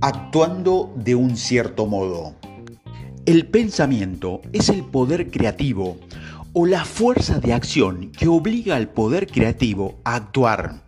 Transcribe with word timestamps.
Actuando 0.00 0.92
de 0.96 1.14
un 1.14 1.36
cierto 1.36 1.86
modo. 1.86 2.34
El 3.24 3.46
pensamiento 3.46 4.40
es 4.52 4.68
el 4.68 4.82
poder 4.82 5.30
creativo 5.30 5.96
o 6.52 6.66
la 6.66 6.84
fuerza 6.84 7.38
de 7.38 7.52
acción 7.52 8.10
que 8.10 8.26
obliga 8.28 8.76
al 8.76 8.88
poder 8.88 9.26
creativo 9.26 10.00
a 10.04 10.16
actuar. 10.16 10.82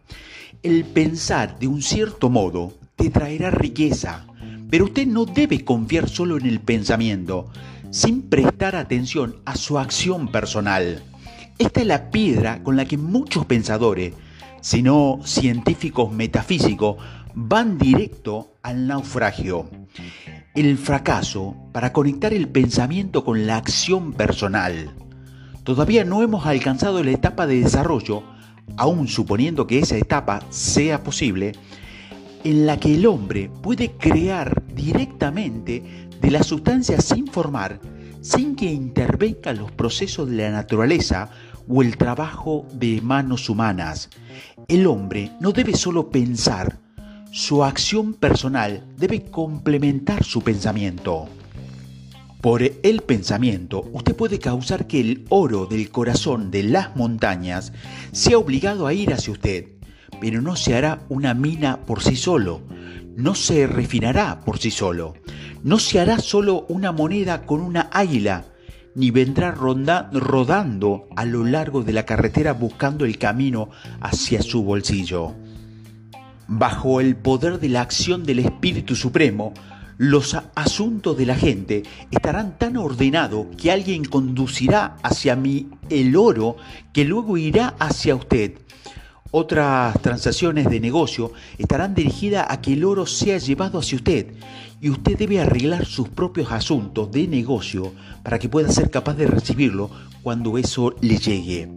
El 0.63 0.85
pensar 0.85 1.59
de 1.59 1.69
un 1.69 1.81
cierto 1.81 2.29
modo 2.29 2.73
te 2.97 3.11
traerá 3.11 3.51
riqueza, 3.51 4.27
pero 4.69 4.87
usted 4.87 5.07
no 5.07 5.27
debe 5.27 5.65
confiar 5.65 6.09
solo 6.09 6.37
en 6.37 6.47
el 6.47 6.59
pensamiento, 6.59 7.51
sin 7.91 8.23
prestar 8.23 8.75
atención 8.75 9.37
a 9.45 9.57
su 9.57 9.79
acción 9.79 10.29
personal. 10.29 11.05
Esta 11.59 11.83
es 11.83 11.87
la 11.87 12.11
piedra 12.11 12.63
con 12.65 12.77
la 12.77 12.85
que 12.85 12.99
muchos 12.99 13.47
pensadores, 13.47 14.13
si 14.65 14.83
no 14.83 15.21
científicos 15.27 16.11
metafísicos, 16.11 16.97
van 17.35 17.77
directo 17.77 18.55
al 18.63 18.87
naufragio. 18.87 19.69
El 20.55 20.79
fracaso 20.79 21.55
para 21.71 21.93
conectar 21.93 22.33
el 22.33 22.49
pensamiento 22.49 23.27
con 23.27 23.47
la 23.47 23.59
acción 23.59 24.15
personal. 24.15 24.95
Todavía 25.65 26.07
no 26.07 26.23
hemos 26.23 26.47
alcanzado 26.47 27.05
la 27.05 27.11
etapa 27.11 27.47
de 27.47 27.61
desarrollo, 27.61 28.23
aun 28.79 29.07
suponiendo 29.07 29.67
que 29.67 29.81
esa 29.81 29.99
etapa 29.99 30.41
sea 30.49 31.05
posible, 31.05 31.53
en 32.43 32.65
la 32.65 32.81
que 32.81 32.95
el 32.95 33.05
hombre 33.05 33.51
puede 33.63 33.91
crear 33.91 34.63
directamente 34.75 36.09
de 36.23 36.31
la 36.31 36.43
sustancia 36.43 37.03
sin 37.03 37.27
formar, 37.27 37.81
sin 38.23 38.57
que 38.57 38.73
intervengan 38.73 39.59
los 39.59 39.71
procesos 39.73 40.31
de 40.31 40.37
la 40.37 40.51
naturaleza 40.53 41.29
o 41.69 41.83
el 41.83 41.97
trabajo 41.97 42.67
de 42.73 43.01
manos 43.01 43.49
humanas. 43.49 44.11
El 44.69 44.87
hombre 44.87 45.33
no 45.41 45.53
debe 45.53 45.75
solo 45.75 46.11
pensar, 46.11 46.79
su 47.31 47.65
acción 47.65 48.15
personal 48.15 48.85
debe 48.97 49.25
complementar 49.25 50.23
su 50.25 50.43
pensamiento. 50.43 51.29
Por 52.41 52.63
el 52.63 53.01
pensamiento, 53.01 53.89
usted 53.93 54.15
puede 54.15 54.39
causar 54.39 54.87
que 54.87 55.01
el 55.01 55.25
oro 55.31 55.67
del 55.67 55.91
corazón 55.91 56.51
de 56.51 56.63
las 56.63 56.95
montañas 56.95 57.73
sea 58.13 58.39
obligado 58.39 58.87
a 58.87 58.93
ir 58.93 59.13
hacia 59.13 59.33
usted, 59.33 59.69
pero 60.21 60.43
no 60.43 60.55
se 60.55 60.77
hará 60.77 61.01
una 61.09 61.35
mina 61.35 61.79
por 61.87 62.03
sí 62.03 62.17
solo, 62.17 62.61
no 63.17 63.35
se 63.35 63.67
refinará 63.67 64.43
por 64.45 64.59
sí 64.59 64.71
solo, 64.71 65.15
no 65.63 65.79
se 65.79 66.01
hará 66.01 66.19
solo 66.19 66.67
una 66.69 66.93
moneda 66.93 67.47
con 67.47 67.61
una 67.61 67.89
águila, 67.91 68.45
ni 68.95 69.11
vendrá 69.11 69.51
rodando 69.51 71.09
a 71.17 71.25
lo 71.25 71.45
largo 71.45 71.83
de 71.83 71.93
la 71.93 72.05
carretera 72.05 72.53
buscando 72.53 73.05
el 73.05 73.19
camino 73.19 73.71
hacia 74.01 74.43
su 74.43 74.63
bolsillo. 74.63 75.35
Bajo 76.47 77.01
el 77.01 77.17
poder 77.17 77.59
de 77.59 77.71
la 77.71 77.81
acción 77.81 78.25
del 78.25 78.41
Espíritu 78.41 78.95
Supremo, 78.95 79.55
los 79.97 80.37
asuntos 80.55 81.17
de 81.17 81.27
la 81.27 81.37
gente 81.37 81.85
estarán 82.11 82.59
tan 82.59 82.77
ordenados 82.77 83.47
que 83.57 83.71
alguien 83.71 84.05
conducirá 84.05 84.97
hacia 85.03 85.37
mí 85.37 85.69
el 85.89 86.17
oro 86.17 86.57
que 86.93 87.05
luego 87.05 87.37
irá 87.37 87.75
hacia 87.79 88.17
usted. 88.17 88.59
Otras 89.37 90.01
transacciones 90.01 90.71
de 90.71 90.79
negocio 90.79 91.33
estarán 91.59 91.93
dirigidas 91.93 92.47
a 92.49 92.61
que 92.61 92.75
el 92.75 92.85
oro 92.85 93.05
sea 93.05 93.37
llevado 93.39 93.81
hacia 93.81 93.97
usted 93.97 94.29
y 94.81 94.91
usted 94.91 95.19
debe 95.19 95.41
arreglar 95.41 95.87
sus 95.87 96.09
propios 96.09 96.53
asuntos 96.53 97.11
de 97.11 97.27
negocio 97.27 97.93
para 98.23 98.39
que 98.39 98.49
pueda 98.49 98.71
ser 98.71 98.93
capaz 98.93 99.15
de 99.15 99.27
recibirlo 99.27 99.91
cuando 100.23 100.57
eso 100.57 100.95
le 101.01 101.19
llegue. 101.19 101.69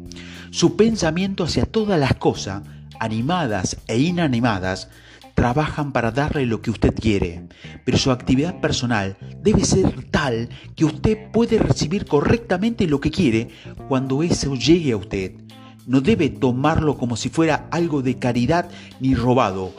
Su 0.51 0.75
pensamiento 0.75 1.45
hacia 1.45 1.65
todas 1.65 1.99
las 1.99 2.13
cosas, 2.13 2.61
animadas 2.99 3.77
e 3.87 3.97
inanimadas, 3.97 4.89
trabajan 5.33 5.93
para 5.93 6.11
darle 6.11 6.45
lo 6.45 6.61
que 6.61 6.69
usted 6.69 6.93
quiere, 6.93 7.47
pero 7.83 7.97
su 7.97 8.11
actividad 8.11 8.61
personal 8.61 9.17
debe 9.41 9.65
ser 9.65 10.11
tal 10.11 10.49
que 10.75 10.85
usted 10.85 11.31
puede 11.31 11.57
recibir 11.57 12.05
correctamente 12.05 12.85
lo 12.85 13.01
que 13.01 13.09
quiere 13.09 13.47
cuando 13.87 14.21
eso 14.21 14.53
llegue 14.53 14.91
a 14.91 14.97
usted. 14.97 15.46
No 15.87 16.01
debe 16.01 16.29
tomarlo 16.29 16.97
como 16.97 17.15
si 17.15 17.29
fuera 17.29 17.69
algo 17.71 18.01
de 18.01 18.19
caridad 18.19 18.69
ni 18.99 19.15
robado. 19.15 19.71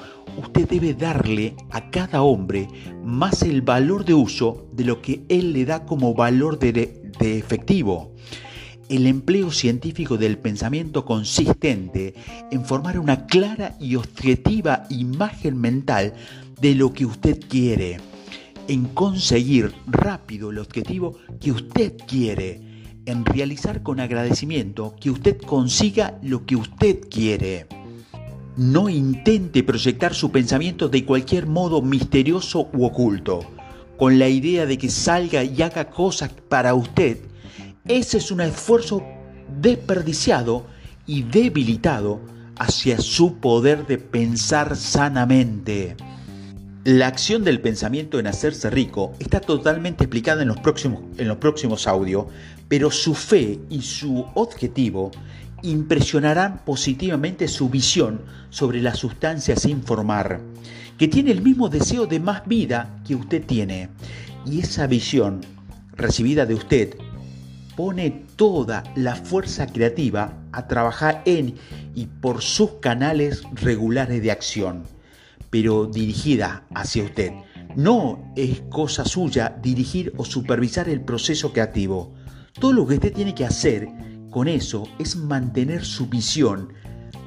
Usted 0.42 0.66
debe 0.66 0.94
darle 0.94 1.54
a 1.70 1.90
cada 1.90 2.22
hombre 2.22 2.66
más 3.04 3.42
el 3.42 3.60
valor 3.60 4.06
de 4.06 4.14
uso 4.14 4.66
de 4.72 4.84
lo 4.84 5.02
que 5.02 5.26
él 5.28 5.52
le 5.52 5.66
da 5.66 5.84
como 5.84 6.14
valor 6.14 6.58
de, 6.58 7.12
efectivo. 7.20 8.14
El 8.88 9.06
empleo 9.06 9.50
científico 9.50 10.16
del 10.16 10.38
pensamiento 10.38 11.04
consistente 11.04 12.14
en 12.50 12.64
formar 12.64 12.98
una 12.98 13.26
clara 13.26 13.76
y 13.78 13.96
objetiva 13.96 14.84
imagen 14.88 15.60
mental 15.60 16.14
de 16.58 16.74
lo 16.74 16.94
que 16.94 17.04
usted 17.04 17.38
quiere, 17.50 17.98
en 18.66 18.86
conseguir 18.86 19.74
rápido 19.86 20.50
el 20.52 20.58
objetivo 20.58 21.18
que 21.38 21.52
usted 21.52 21.98
quiere, 22.06 22.67
en 23.10 23.24
realizar 23.24 23.82
con 23.82 24.00
agradecimiento 24.00 24.94
que 25.00 25.10
usted 25.10 25.38
consiga 25.38 26.18
lo 26.22 26.46
que 26.46 26.56
usted 26.56 27.00
quiere. 27.10 27.66
No 28.56 28.88
intente 28.88 29.62
proyectar 29.62 30.14
su 30.14 30.30
pensamiento 30.30 30.88
de 30.88 31.04
cualquier 31.04 31.46
modo 31.46 31.82
misterioso 31.82 32.68
u 32.72 32.84
oculto, 32.84 33.40
con 33.96 34.18
la 34.18 34.28
idea 34.28 34.66
de 34.66 34.78
que 34.78 34.88
salga 34.88 35.44
y 35.44 35.62
haga 35.62 35.90
cosas 35.90 36.30
para 36.48 36.74
usted 36.74 37.18
ese 37.88 38.18
es 38.18 38.30
un 38.30 38.42
esfuerzo 38.42 39.02
desperdiciado 39.62 40.66
y 41.06 41.22
debilitado 41.22 42.20
hacia 42.58 43.00
su 43.00 43.38
poder 43.38 43.86
de 43.86 43.96
pensar 43.96 44.76
sanamente. 44.76 45.96
La 46.84 47.06
acción 47.06 47.44
del 47.44 47.62
pensamiento 47.62 48.18
en 48.18 48.26
hacerse 48.26 48.68
rico 48.68 49.14
está 49.20 49.40
totalmente 49.40 50.04
explicada 50.04 50.42
en 50.42 50.48
los 50.48 50.60
próximos, 50.60 51.00
en 51.16 51.28
los 51.28 51.38
próximos 51.38 51.86
audios, 51.86 52.26
pero 52.68 52.90
su 52.90 53.14
fe 53.14 53.58
y 53.70 53.82
su 53.82 54.26
objetivo 54.34 55.10
impresionarán 55.62 56.64
positivamente 56.64 57.48
su 57.48 57.68
visión 57.68 58.20
sobre 58.50 58.80
la 58.80 58.94
sustancia 58.94 59.56
sin 59.56 59.82
formar, 59.82 60.40
que 60.96 61.08
tiene 61.08 61.32
el 61.32 61.42
mismo 61.42 61.68
deseo 61.68 62.06
de 62.06 62.20
más 62.20 62.46
vida 62.46 63.00
que 63.06 63.14
usted 63.14 63.44
tiene. 63.44 63.88
Y 64.46 64.60
esa 64.60 64.86
visión 64.86 65.40
recibida 65.96 66.46
de 66.46 66.54
usted 66.54 66.96
pone 67.76 68.24
toda 68.36 68.82
la 68.96 69.14
fuerza 69.14 69.66
creativa 69.66 70.36
a 70.52 70.66
trabajar 70.66 71.22
en 71.26 71.54
y 71.94 72.06
por 72.06 72.42
sus 72.42 72.72
canales 72.80 73.42
regulares 73.52 74.22
de 74.22 74.30
acción, 74.30 74.82
pero 75.50 75.86
dirigida 75.86 76.64
hacia 76.74 77.04
usted. 77.04 77.32
No 77.76 78.32
es 78.36 78.62
cosa 78.70 79.04
suya 79.04 79.56
dirigir 79.62 80.12
o 80.16 80.24
supervisar 80.24 80.88
el 80.88 81.00
proceso 81.02 81.52
creativo. 81.52 82.12
Todo 82.60 82.72
lo 82.72 82.86
que 82.86 82.94
usted 82.94 83.12
tiene 83.12 83.34
que 83.34 83.44
hacer 83.44 83.88
con 84.30 84.48
eso 84.48 84.88
es 84.98 85.16
mantener 85.16 85.84
su 85.84 86.08
visión, 86.08 86.72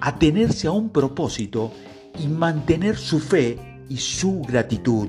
atenerse 0.01 0.67
a 0.67 0.71
un 0.71 0.89
propósito 0.89 1.71
y 2.19 2.27
mantener 2.27 2.97
su 2.97 3.19
fe 3.19 3.57
y 3.87 3.97
su 3.97 4.41
gratitud. 4.41 5.07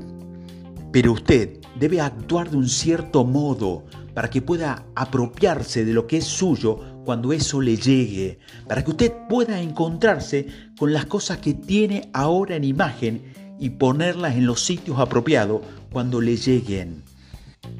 Pero 0.92 1.12
usted 1.12 1.58
debe 1.78 2.00
actuar 2.00 2.50
de 2.50 2.56
un 2.56 2.68
cierto 2.68 3.24
modo 3.24 3.84
para 4.14 4.30
que 4.30 4.42
pueda 4.42 4.86
apropiarse 4.94 5.84
de 5.84 5.92
lo 5.92 6.06
que 6.06 6.18
es 6.18 6.24
suyo 6.24 6.78
cuando 7.04 7.32
eso 7.32 7.60
le 7.60 7.76
llegue, 7.76 8.38
para 8.68 8.84
que 8.84 8.90
usted 8.90 9.12
pueda 9.28 9.60
encontrarse 9.60 10.46
con 10.78 10.92
las 10.92 11.06
cosas 11.06 11.38
que 11.38 11.54
tiene 11.54 12.10
ahora 12.12 12.54
en 12.54 12.64
imagen 12.64 13.22
y 13.58 13.70
ponerlas 13.70 14.36
en 14.36 14.46
los 14.46 14.60
sitios 14.60 15.00
apropiados 15.00 15.62
cuando 15.90 16.20
le 16.20 16.36
lleguen. 16.36 17.02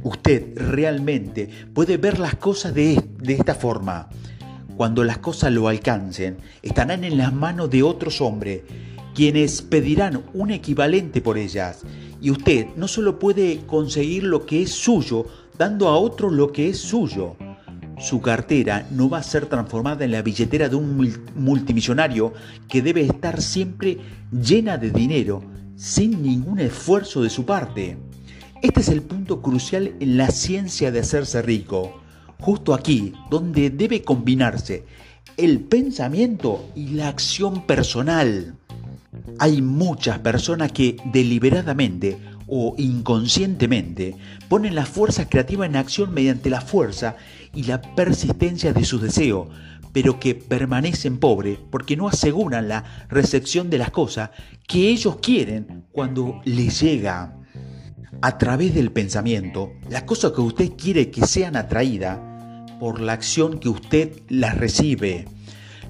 Usted 0.03 0.57
realmente 0.57 1.49
puede 1.75 1.97
ver 1.97 2.19
las 2.19 2.35
cosas 2.35 2.75
de, 2.75 3.03
esta 3.27 3.55
forma. 3.55 4.09
Cuando 4.77 5.05
las 5.05 5.19
cosas 5.19 5.53
lo 5.53 5.69
alcancen, 5.69 6.39
estarán 6.63 7.05
en 7.05 7.17
las 7.19 7.33
manos 7.33 7.71
de 7.71 7.83
otros 7.83 8.21
hombres, 8.21 8.63
quienes 9.15 9.63
pedirán 9.63 10.23
un 10.35 10.51
equivalente 10.51 11.21
por 11.21 11.39
ellas. 11.39 11.83
Y 12.21 12.31
usted 12.31 12.67
no 12.77 12.89
solo 12.89 13.19
puede 13.19 13.61
conseguir 13.67 14.25
lo 14.25 14.45
que 14.47 14.63
es 14.63 14.73
suyo, 14.73 15.27
dando 15.59 15.89
a 15.89 15.97
otro 15.97 16.31
lo 16.31 16.53
que 16.53 16.71
es 16.71 16.79
suyo. 16.79 17.37
Su 17.99 18.21
cartera 18.21 18.87
no 18.91 19.09
va 19.09 19.19
a 19.19 19.23
ser 19.23 19.47
transformada 19.47 20.05
en 20.05 20.11
la 20.11 20.23
billetera 20.23 20.69
de 20.69 20.75
un 20.75 21.15
multimillonario 21.37 22.33
que 22.69 22.83
debe 22.83 23.03
estar 23.03 23.41
siempre 23.41 23.99
llena 24.33 24.79
de 24.79 24.91
dinero, 24.91 25.45
sin 25.77 26.23
ningún 26.23 26.59
esfuerzo 26.59 27.23
de 27.23 27.31
su 27.31 27.45
parte. 27.45 27.99
Este 28.63 28.81
es 28.81 28.89
el 28.91 29.03
punto 29.03 29.43
crucial 29.43 29.97
en 29.99 30.17
la 30.17 30.29
ciencia 30.29 30.93
de 30.93 31.01
hacerse 31.01 31.43
rico, 31.43 32.01
justo 32.39 32.75
aquí, 32.75 33.13
donde 33.29 33.71
debe 33.71 34.03
combinarse 34.03 34.85
el 35.37 35.59
pensamiento 35.63 36.71
y 36.77 36.91
la 36.91 37.09
acción 37.09 37.67
personal. 37.67 38.55
Hay 39.41 39.63
muchas 39.63 40.21
personas 40.21 40.71
que 40.71 40.97
deliberadamente 41.07 42.19
o 42.47 42.77
inconscientemente 42.79 44.15
ponen 44.49 44.77
la 44.77 44.87
fuerza 44.87 45.29
creativa 45.29 45.67
en 45.67 45.75
acción 45.75 46.15
mediante 46.15 46.49
la 46.49 46.61
fuerza 46.61 47.17
y 47.53 47.65
la 47.65 47.83
persistencia 47.83 48.73
de 48.73 48.85
sus 48.85 49.03
deseos, 49.03 49.49
pero 49.93 50.21
que 50.21 50.37
permanecen 50.37 51.19
pobres 51.19 51.59
porque 51.69 51.97
no 51.97 52.07
aseguran 52.07 52.69
la 52.69 52.85
recepción 53.09 53.71
de 53.71 53.79
las 53.79 53.91
cosas 53.91 54.31
que 54.69 54.89
ellos 54.89 55.17
quieren 55.17 55.85
cuando 55.91 56.41
les 56.45 56.81
llega. 56.81 57.42
A 58.21 58.39
través 58.39 58.75
del 58.75 58.93
pensamiento, 58.93 59.73
las 59.89 60.03
cosas 60.03 60.33
que 60.33 60.43
usted 60.43 60.73
quiere 60.77 61.11
que 61.11 61.27
sean 61.27 61.57
atraídas 61.57 62.19
por 62.79 63.01
la 63.01 63.15
acción 63.15 63.59
que 63.59 63.69
usted 63.69 64.21
las 64.29 64.57
recibe. 64.57 65.25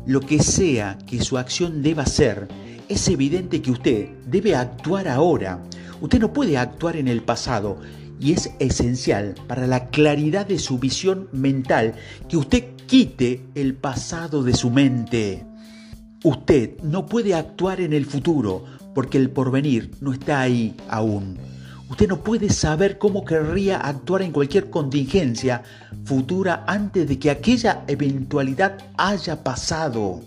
Lo 0.07 0.21
que 0.21 0.43
sea 0.43 0.99
que 1.07 1.21
su 1.23 1.37
acción 1.37 1.83
deba 1.83 2.07
ser, 2.07 2.49
es 2.89 3.09
evidente 3.09 3.61
que 3.61 3.71
usted 3.71 4.09
debe 4.27 4.55
actuar 4.55 5.09
ahora. 5.09 5.63
Usted 6.01 6.21
no 6.21 6.33
puede 6.33 6.57
actuar 6.57 6.97
en 6.97 7.09
el 7.09 7.23
pasado 7.23 7.79
y 8.21 8.33
es 8.33 8.51
esencial 8.61 9.35
para 9.49 9.67
la 9.67 9.89
claridad 9.89 10.47
de 10.47 10.59
su 10.59 10.79
visión 10.79 11.29
mental 11.33 11.95
que 12.29 12.37
usted 12.37 12.77
quite 12.87 13.43
el 13.55 13.75
pasado 13.75 14.43
de 14.43 14.55
su 14.55 14.71
mente. 14.71 15.45
Usted 16.23 16.79
no 16.83 17.07
puede 17.07 17.35
actuar 17.35 17.81
en 17.81 17.93
el 17.93 18.07
futuro 18.07 18.65
porque 18.95 19.19
el 19.19 19.31
porvenir 19.31 19.91
no 20.01 20.13
está 20.13 20.41
ahí 20.41 20.77
aún. 20.89 21.52
Usted 21.93 22.09
no 22.09 22.25
puede 22.25 22.49
saber 22.49 22.97
cómo 22.97 23.23
querría 23.23 23.77
actuar 23.77 24.23
en 24.23 24.33
cualquier 24.33 24.71
contingencia 24.71 25.63
futura 26.07 26.65
antes 26.67 27.07
de 27.07 27.19
que 27.19 27.29
aquella 27.29 27.85
eventualidad 27.87 28.79
haya 28.97 29.45
pasado. 29.45 30.23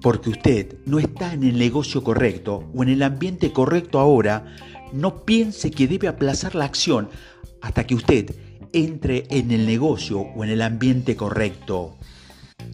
Porque 0.00 0.30
usted 0.30 0.76
no 0.86 1.00
está 1.00 1.32
en 1.32 1.42
el 1.42 1.58
negocio 1.58 2.04
correcto 2.04 2.70
o 2.72 2.84
en 2.84 2.90
el 2.90 3.02
ambiente 3.02 3.52
correcto 3.52 3.98
ahora, 3.98 4.54
no 4.92 5.24
piense 5.24 5.72
que 5.72 5.88
debe 5.88 6.06
aplazar 6.06 6.54
la 6.54 6.66
acción 6.66 7.08
hasta 7.62 7.84
que 7.84 7.96
usted 7.96 8.36
entre 8.72 9.24
en 9.30 9.50
el 9.50 9.66
negocio 9.66 10.20
o 10.20 10.44
en 10.44 10.50
el 10.50 10.62
ambiente 10.62 11.16
correcto. 11.16 11.96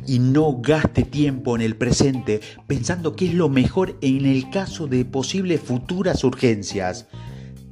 Y 0.07 0.19
no 0.19 0.59
gaste 0.61 1.05
tiempo 1.05 1.57
en 1.57 1.63
el 1.63 1.77
presente 1.77 2.43
pensando 2.67 3.17
que 3.17 3.29
es 3.29 3.35
lo 3.35 3.49
mejor 3.49 3.97
en 4.03 4.27
el 4.27 4.51
caso 4.51 4.87
de 4.87 5.07
posibles 5.07 5.63
futuras 5.63 6.25
urgencias. 6.25 7.07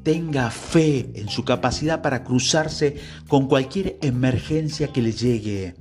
Tenga 0.02 0.50
fe 0.50 1.10
en 1.14 1.28
su 1.28 1.44
capacidad 1.44 2.00
para 2.00 2.24
cruzarse 2.24 2.96
con 3.28 3.48
cualquier 3.48 3.98
emergencia 4.02 4.88
que 4.88 5.02
le 5.02 5.12
llegue. 5.12 5.74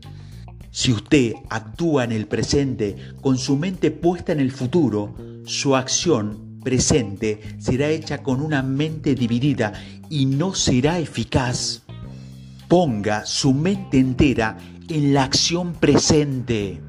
Si 0.72 0.92
usted 0.92 1.34
actúa 1.50 2.04
en 2.04 2.12
el 2.12 2.28
presente 2.28 2.96
con 3.22 3.38
su 3.38 3.56
mente 3.56 3.92
puesta 3.92 4.32
en 4.32 4.40
el 4.40 4.52
futuro, 4.52 5.16
su 5.46 5.76
acción 5.76 6.60
presente 6.64 7.40
será 7.60 7.90
hecha 7.90 8.22
con 8.22 8.42
una 8.42 8.62
mente 8.62 9.16
dividida 9.16 9.74
y 10.10 10.26
no 10.26 10.54
será 10.54 11.00
eficaz. 11.00 11.84
Ponga 12.68 13.26
su 13.26 13.54
mente 13.54 13.98
entera 13.98 14.58
en 14.90 15.14
la 15.14 15.24
acción 15.24 15.74
presente. 15.74 16.80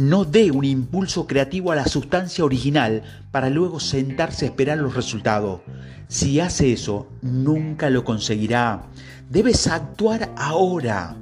No 0.00 0.24
dé 0.24 0.50
un 0.50 0.64
impulso 0.64 1.26
creativo 1.26 1.72
a 1.72 1.76
la 1.76 1.84
sustancia 1.84 2.42
original 2.42 3.02
para 3.30 3.50
luego 3.50 3.80
sentarse 3.80 4.46
a 4.46 4.48
esperar 4.48 4.78
los 4.78 4.94
resultados. 4.94 5.60
Si 6.08 6.40
hace 6.40 6.72
eso, 6.72 7.06
nunca 7.20 7.90
lo 7.90 8.02
conseguirá. 8.02 8.84
Debes 9.28 9.66
actuar 9.66 10.32
ahora. 10.38 11.16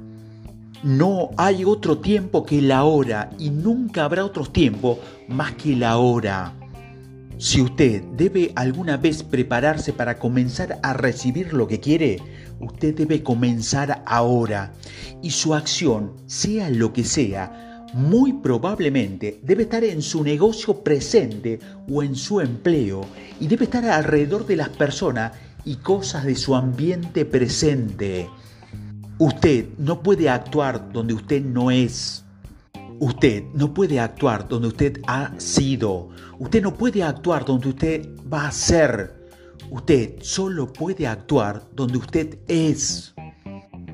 No 0.81 1.31
hay 1.35 1.65
otro 1.65 1.97
tiempo 1.97 2.45
que 2.45 2.61
la 2.61 2.85
hora 2.85 3.31
y 3.37 3.49
nunca 3.49 4.05
habrá 4.05 4.23
otro 4.23 4.45
tiempo 4.45 4.97
más 5.27 5.55
que 5.55 5.75
la 5.75 5.97
hora. 5.97 6.53
Si 7.37 7.59
usted 7.61 8.01
debe 8.15 8.53
alguna 8.55 8.95
vez 8.95 9.23
prepararse 9.23 9.91
para 9.91 10.19
comenzar 10.19 10.79
a 10.83 10.93
recibir 10.93 11.51
lo 11.51 11.67
que 11.67 11.81
quiere, 11.81 12.21
usted 12.61 12.95
debe 12.95 13.23
comenzar 13.23 14.03
ahora. 14.05 14.71
Y 15.21 15.31
su 15.31 15.53
acción, 15.53 16.13
sea 16.27 16.69
lo 16.69 16.93
que 16.93 17.03
sea, 17.03 17.68
muy 17.93 18.33
probablemente 18.33 19.39
debe 19.43 19.63
estar 19.63 19.83
en 19.83 20.01
su 20.01 20.23
negocio 20.23 20.83
presente 20.83 21.59
o 21.89 22.03
en 22.03 22.15
su 22.15 22.41
empleo 22.41 23.01
y 23.39 23.47
debe 23.47 23.65
estar 23.65 23.85
alrededor 23.85 24.45
de 24.45 24.55
las 24.55 24.69
personas 24.69 25.33
y 25.65 25.75
cosas 25.77 26.25
de 26.25 26.35
su 26.35 26.55
ambiente 26.55 27.25
presente. 27.25 28.29
Usted 29.17 29.65
no 29.77 30.01
puede 30.01 30.29
actuar 30.29 30.91
donde 30.91 31.13
usted 31.13 31.43
no 31.43 31.71
es. 31.71 32.23
Usted 32.99 33.43
no 33.53 33.73
puede 33.73 33.99
actuar 33.99 34.47
donde 34.47 34.69
usted 34.69 35.01
ha 35.07 35.33
sido. 35.37 36.09
Usted 36.37 36.61
no 36.61 36.73
puede 36.73 37.03
actuar 37.03 37.45
donde 37.45 37.69
usted 37.69 38.09
va 38.31 38.47
a 38.47 38.51
ser. 38.51 39.19
Usted 39.71 40.15
solo 40.21 40.71
puede 40.71 41.05
actuar 41.05 41.63
donde 41.75 41.97
usted 41.97 42.39
es. 42.47 43.13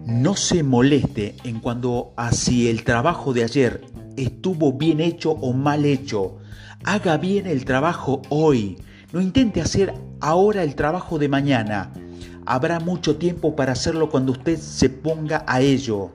No 0.06 0.36
se 0.36 0.62
moleste 0.62 1.36
en 1.46 1.60
cuanto 1.60 2.14
a 2.16 2.32
si 2.32 2.70
el 2.70 2.84
trabajo 2.84 3.34
de 3.34 3.44
ayer 3.44 3.84
estuvo 4.16 4.72
bien 4.72 5.02
hecho 5.02 5.32
o 5.32 5.52
mal 5.52 5.84
hecho. 5.84 6.38
Haga 6.84 7.18
bien 7.18 7.48
el 7.48 7.66
trabajo 7.66 8.22
hoy. 8.30 8.78
No 9.12 9.20
intente 9.20 9.62
hacer 9.62 9.96
ahora 10.22 10.62
el 10.62 10.76
trabajo 10.76 11.18
de 11.18 11.28
mañana. 11.28 11.92
Habrá 12.46 12.80
mucho 12.80 13.16
tiempo 13.16 13.56
para 13.56 13.72
hacerlo 13.72 14.12
cuando 14.12 14.34
usted 14.34 14.60
se 14.60 14.92
ponga 14.92 15.44
a 15.48 15.62
ello. 15.62 16.12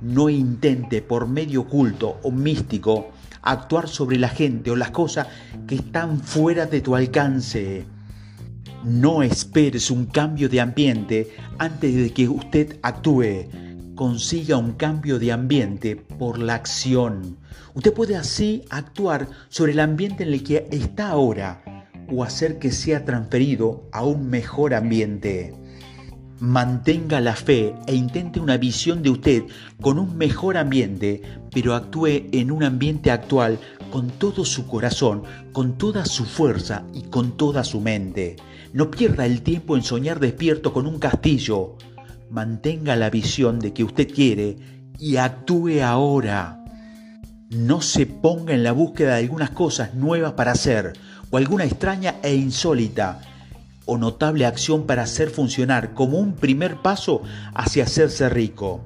No 0.00 0.30
intente 0.30 1.02
por 1.02 1.26
medio 1.26 1.62
oculto 1.62 2.20
o 2.22 2.30
místico 2.30 3.08
actuar 3.42 3.88
sobre 3.88 4.16
la 4.16 4.28
gente 4.28 4.70
o 4.70 4.76
las 4.76 4.92
cosas 4.92 5.26
que 5.66 5.74
están 5.74 6.20
fuera 6.20 6.66
de 6.66 6.80
tu 6.80 6.94
alcance. 6.94 7.84
No 8.84 9.22
esperes 9.22 9.90
un 9.90 10.04
cambio 10.04 10.50
de 10.50 10.60
ambiente 10.60 11.34
antes 11.56 11.94
de 11.94 12.12
que 12.12 12.28
usted 12.28 12.76
actúe. 12.82 13.48
Consiga 13.94 14.58
un 14.58 14.72
cambio 14.72 15.18
de 15.18 15.32
ambiente 15.32 15.96
por 15.96 16.38
la 16.38 16.56
acción. 16.56 17.38
Usted 17.72 17.94
puede 17.94 18.14
así 18.14 18.62
actuar 18.68 19.26
sobre 19.48 19.72
el 19.72 19.80
ambiente 19.80 20.24
en 20.24 20.34
el 20.34 20.42
que 20.42 20.68
está 20.70 21.08
ahora 21.08 21.64
o 22.12 22.24
hacer 22.24 22.58
que 22.58 22.70
sea 22.72 23.06
transferido 23.06 23.88
a 23.90 24.04
un 24.04 24.28
mejor 24.28 24.74
ambiente. 24.74 25.54
Mantenga 26.40 27.22
la 27.22 27.36
fe 27.36 27.74
e 27.86 27.94
intente 27.94 28.38
una 28.38 28.58
visión 28.58 29.02
de 29.02 29.08
usted 29.08 29.44
con 29.80 29.98
un 29.98 30.18
mejor 30.18 30.58
ambiente, 30.58 31.22
pero 31.50 31.74
actúe 31.74 32.28
en 32.32 32.50
un 32.50 32.62
ambiente 32.62 33.10
actual 33.10 33.58
con 33.90 34.10
todo 34.10 34.44
su 34.44 34.66
corazón, 34.66 35.22
con 35.52 35.78
toda 35.78 36.04
su 36.04 36.26
fuerza 36.26 36.84
y 36.92 37.04
con 37.04 37.38
toda 37.38 37.64
su 37.64 37.80
mente. 37.80 38.36
No 38.74 38.90
pierda 38.90 39.24
el 39.24 39.42
tiempo 39.42 39.76
en 39.76 39.84
soñar 39.84 40.18
despierto 40.18 40.72
con 40.72 40.88
un 40.88 40.98
castillo. 40.98 41.76
Mantenga 42.28 42.96
la 42.96 43.08
visión 43.08 43.60
de 43.60 43.72
que 43.72 43.84
usted 43.84 44.12
quiere 44.12 44.56
y 44.98 45.14
actúe 45.14 45.80
ahora. 45.80 46.64
No 47.50 47.80
se 47.80 48.04
ponga 48.06 48.52
en 48.52 48.64
la 48.64 48.72
búsqueda 48.72 49.14
de 49.14 49.20
algunas 49.20 49.50
cosas 49.50 49.94
nuevas 49.94 50.32
para 50.32 50.50
hacer 50.50 50.94
o 51.30 51.36
alguna 51.36 51.64
extraña 51.64 52.16
e 52.24 52.34
insólita 52.34 53.20
o 53.84 53.96
notable 53.96 54.44
acción 54.44 54.86
para 54.86 55.04
hacer 55.04 55.30
funcionar 55.30 55.94
como 55.94 56.18
un 56.18 56.34
primer 56.34 56.82
paso 56.82 57.22
hacia 57.54 57.84
hacerse 57.84 58.28
rico. 58.28 58.80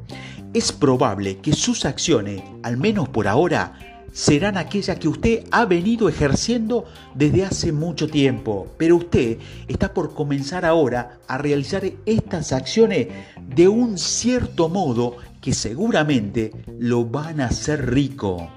Es 0.52 0.70
probable 0.70 1.38
que 1.38 1.54
sus 1.54 1.86
acciones, 1.86 2.42
al 2.62 2.76
menos 2.76 3.08
por 3.08 3.26
ahora, 3.26 3.72
serán 4.12 4.56
aquellas 4.56 4.98
que 4.98 5.08
usted 5.08 5.44
ha 5.50 5.64
venido 5.66 6.08
ejerciendo 6.08 6.84
desde 7.14 7.44
hace 7.44 7.72
mucho 7.72 8.08
tiempo, 8.08 8.66
pero 8.76 8.96
usted 8.96 9.38
está 9.68 9.92
por 9.94 10.14
comenzar 10.14 10.64
ahora 10.64 11.18
a 11.28 11.38
realizar 11.38 11.82
estas 12.06 12.52
acciones 12.52 13.08
de 13.54 13.68
un 13.68 13.98
cierto 13.98 14.68
modo 14.68 15.16
que 15.40 15.52
seguramente 15.52 16.52
lo 16.78 17.04
van 17.04 17.40
a 17.40 17.46
hacer 17.46 17.90
rico. 17.90 18.50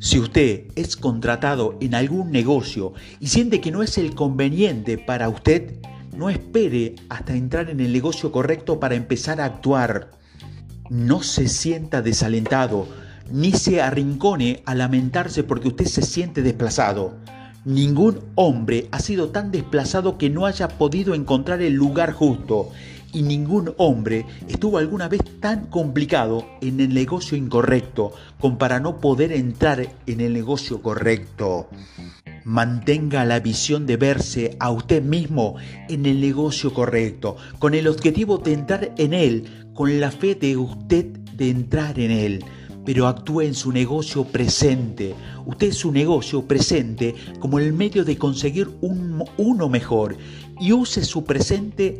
Si 0.00 0.18
usted 0.20 0.66
es 0.76 0.96
contratado 0.96 1.76
en 1.80 1.94
algún 1.94 2.30
negocio 2.30 2.92
y 3.18 3.26
siente 3.26 3.60
que 3.60 3.72
no 3.72 3.82
es 3.82 3.98
el 3.98 4.14
conveniente 4.14 4.96
para 4.96 5.28
usted, 5.28 5.80
no 6.16 6.30
espere 6.30 6.94
hasta 7.08 7.34
entrar 7.34 7.68
en 7.68 7.80
el 7.80 7.92
negocio 7.92 8.30
correcto 8.30 8.78
para 8.78 8.94
empezar 8.94 9.40
a 9.40 9.44
actuar. 9.44 10.12
No 10.88 11.22
se 11.22 11.48
sienta 11.48 12.00
desalentado, 12.00 12.86
ni 13.30 13.52
se 13.52 13.80
arrincone 13.82 14.62
a 14.64 14.74
lamentarse 14.74 15.44
porque 15.44 15.68
usted 15.68 15.86
se 15.86 16.02
siente 16.02 16.42
desplazado. 16.42 17.16
Ningún 17.64 18.20
hombre 18.34 18.88
ha 18.92 19.00
sido 19.00 19.30
tan 19.30 19.50
desplazado 19.50 20.16
que 20.16 20.30
no 20.30 20.46
haya 20.46 20.68
podido 20.68 21.14
encontrar 21.14 21.60
el 21.60 21.74
lugar 21.74 22.12
justo 22.12 22.70
y 23.12 23.22
ningún 23.22 23.74
hombre 23.78 24.26
estuvo 24.48 24.78
alguna 24.78 25.08
vez 25.08 25.20
tan 25.40 25.66
complicado 25.66 26.46
en 26.60 26.80
el 26.80 26.92
negocio 26.94 27.36
incorrecto 27.36 28.12
como 28.38 28.58
para 28.58 28.80
no 28.80 29.00
poder 29.00 29.32
entrar 29.32 29.86
en 30.06 30.20
el 30.20 30.32
negocio 30.32 30.82
correcto. 30.82 31.68
Mantenga 32.44 33.24
la 33.24 33.40
visión 33.40 33.86
de 33.86 33.96
verse 33.96 34.56
a 34.60 34.70
usted 34.70 35.02
mismo 35.02 35.56
en 35.88 36.06
el 36.06 36.20
negocio 36.20 36.72
correcto, 36.72 37.36
con 37.58 37.74
el 37.74 37.88
objetivo 37.88 38.38
de 38.38 38.54
entrar 38.54 38.92
en 38.96 39.12
él, 39.12 39.66
con 39.74 40.00
la 40.00 40.10
fe 40.10 40.34
de 40.34 40.56
usted 40.56 41.06
de 41.06 41.50
entrar 41.50 41.98
en 41.98 42.10
él 42.10 42.44
pero 42.88 43.06
actúe 43.06 43.42
en 43.42 43.54
su 43.54 43.70
negocio 43.70 44.24
presente. 44.24 45.14
Usted 45.44 45.72
su 45.72 45.92
negocio 45.92 46.46
presente 46.46 47.14
como 47.38 47.58
el 47.58 47.74
medio 47.74 48.02
de 48.02 48.16
conseguir 48.16 48.70
un, 48.80 49.22
uno 49.36 49.68
mejor 49.68 50.16
y 50.58 50.72
use 50.72 51.04
su 51.04 51.22
presente 51.22 51.98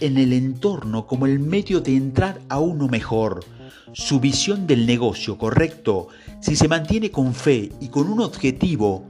en 0.00 0.18
el 0.18 0.32
entorno 0.32 1.06
como 1.06 1.26
el 1.26 1.38
medio 1.38 1.80
de 1.80 1.94
entrar 1.94 2.40
a 2.48 2.58
uno 2.58 2.88
mejor. 2.88 3.44
Su 3.92 4.18
visión 4.18 4.66
del 4.66 4.86
negocio 4.86 5.38
correcto, 5.38 6.08
si 6.40 6.56
se 6.56 6.66
mantiene 6.66 7.12
con 7.12 7.32
fe 7.32 7.70
y 7.80 7.86
con 7.86 8.08
un 8.08 8.18
objetivo, 8.18 9.04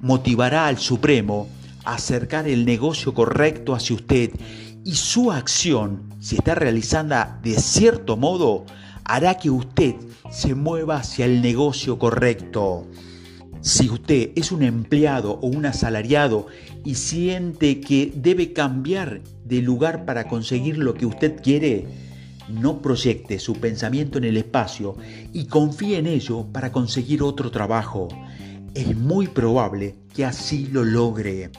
motivará 0.00 0.66
al 0.66 0.78
Supremo 0.78 1.46
a 1.84 1.94
acercar 1.94 2.48
el 2.48 2.66
negocio 2.66 3.14
correcto 3.14 3.76
hacia 3.76 3.94
usted 3.94 4.32
y 4.84 4.96
su 4.96 5.30
acción, 5.30 6.14
si 6.18 6.34
está 6.34 6.56
realizada 6.56 7.38
de 7.44 7.54
cierto 7.60 8.16
modo, 8.16 8.64
hará 9.08 9.38
que 9.38 9.50
usted 9.50 9.96
se 10.30 10.54
mueva 10.54 10.98
hacia 10.98 11.24
el 11.24 11.42
negocio 11.42 11.98
correcto. 11.98 12.86
Si 13.60 13.90
usted 13.90 14.30
es 14.36 14.52
un 14.52 14.62
empleado 14.62 15.40
o 15.42 15.48
un 15.48 15.66
asalariado 15.66 16.46
y 16.84 16.94
siente 16.94 17.80
que 17.80 18.12
debe 18.14 18.52
cambiar 18.52 19.22
de 19.44 19.62
lugar 19.62 20.04
para 20.04 20.28
conseguir 20.28 20.78
lo 20.78 20.94
que 20.94 21.06
usted 21.06 21.42
quiere, 21.42 21.86
no 22.48 22.80
proyecte 22.80 23.38
su 23.38 23.54
pensamiento 23.54 24.18
en 24.18 24.24
el 24.24 24.36
espacio 24.36 24.96
y 25.32 25.46
confíe 25.46 25.98
en 25.98 26.06
ello 26.06 26.46
para 26.52 26.70
conseguir 26.70 27.22
otro 27.22 27.50
trabajo. 27.50 28.08
Es 28.74 28.96
muy 28.96 29.26
probable 29.26 29.96
que 30.14 30.24
así 30.24 30.66
lo 30.66 30.84
logre. 30.84 31.50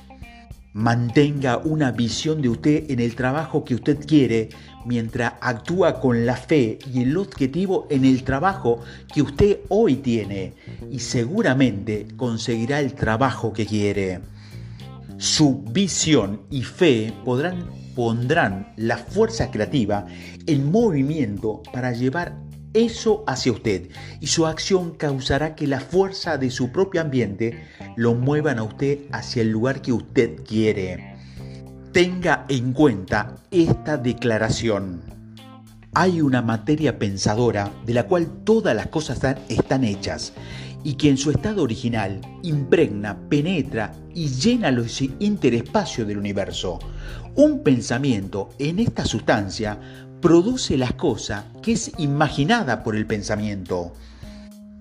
Mantenga 0.73 1.57
una 1.57 1.91
visión 1.91 2.43
de 2.43 2.49
usted 2.49 2.91
en 2.91 2.99
el 2.99 3.15
trabajo 3.15 3.65
que 3.65 3.73
usted 3.73 4.05
quiere 4.05 4.49
mientras 4.85 5.33
actúa 5.41 5.99
con 5.99 6.27
la 6.27 6.35
fe 6.35 6.77
y 6.93 7.01
el 7.01 7.17
objetivo 7.17 7.87
en 7.89 8.05
el 8.05 8.23
trabajo 8.23 8.79
que 9.11 9.23
usted 9.23 9.61
hoy 9.69 9.95
tiene 9.95 10.53
y 10.91 10.99
seguramente 10.99 12.07
conseguirá 12.15 12.81
el 12.81 12.93
trabajo 12.93 13.51
que 13.51 13.65
quiere. 13.65 14.19
Su 15.17 15.63
visión 15.71 16.43
y 16.51 16.61
fe 16.61 17.13
podrán, 17.25 17.71
pondrán 17.95 18.71
la 18.77 18.97
fuerza 18.97 19.49
creativa 19.49 20.05
en 20.45 20.71
movimiento 20.71 21.63
para 21.73 21.93
llevar 21.93 22.35
eso 22.73 23.23
hacia 23.27 23.51
usted 23.51 23.89
y 24.19 24.27
su 24.27 24.45
acción 24.45 24.91
causará 24.91 25.55
que 25.55 25.67
la 25.67 25.79
fuerza 25.79 26.37
de 26.37 26.51
su 26.51 26.71
propio 26.71 27.01
ambiente 27.01 27.63
lo 27.95 28.13
muevan 28.13 28.59
a 28.59 28.63
usted 28.63 28.99
hacia 29.11 29.41
el 29.41 29.49
lugar 29.49 29.81
que 29.81 29.93
usted 29.93 30.43
quiere. 30.43 31.15
Tenga 31.91 32.45
en 32.49 32.73
cuenta 32.73 33.35
esta 33.49 33.97
declaración. 33.97 35.01
Hay 35.95 36.21
una 36.21 36.43
materia 36.43 36.99
pensadora 36.99 37.71
de 37.85 37.93
la 37.95 38.03
cual 38.03 38.43
todas 38.43 38.75
las 38.75 38.87
cosas 38.87 39.19
están 39.49 39.83
hechas 39.83 40.33
y 40.83 40.93
que 40.93 41.09
en 41.09 41.17
su 41.17 41.31
estado 41.31 41.63
original 41.63 42.21
impregna, 42.43 43.17
penetra 43.27 43.93
y 44.13 44.27
llena 44.29 44.71
los 44.71 45.01
interespacios 45.01 46.07
del 46.07 46.19
universo. 46.19 46.79
Un 47.35 47.63
pensamiento 47.63 48.49
en 48.59 48.79
esta 48.79 49.03
sustancia 49.05 49.79
produce 50.21 50.77
las 50.77 50.93
cosas 50.93 51.45
que 51.61 51.73
es 51.73 51.91
imaginada 51.97 52.83
por 52.83 52.95
el 52.95 53.05
pensamiento. 53.05 53.93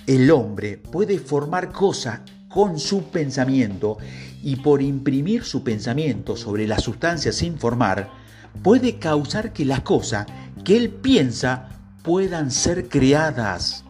El 0.06 0.30
hombre 0.30 0.78
puede 0.78 1.18
formar 1.18 1.70
cosas 1.70 2.20
con 2.48 2.78
su 2.78 3.04
pensamiento 3.04 3.98
y 4.42 4.56
por 4.56 4.82
imprimir 4.82 5.44
su 5.44 5.62
pensamiento 5.62 6.36
sobre 6.36 6.66
las 6.66 6.82
sustancias 6.82 7.36
sin 7.36 7.58
formar, 7.58 8.10
puede 8.62 8.98
causar 8.98 9.52
que 9.52 9.64
las 9.64 9.80
cosas 9.82 10.26
que 10.64 10.76
él 10.76 10.90
piensa 10.90 11.68
puedan 12.02 12.50
ser 12.50 12.88
creadas. 12.88 13.84